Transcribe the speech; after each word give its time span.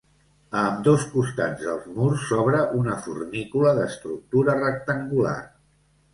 A 0.59 0.61
ambdós 0.69 1.03
costats 1.11 1.61
dels 1.65 1.85
murs 1.97 2.23
s'obra 2.31 2.63
una 2.81 2.97
fornícula 3.09 3.75
d'estructura 3.83 4.59
rectangular. 4.67 5.37